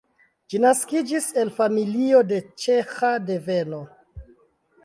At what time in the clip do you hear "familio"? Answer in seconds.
1.59-2.21